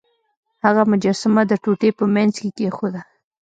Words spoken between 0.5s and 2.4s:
هغه مجسمه د ټوټې په مینځ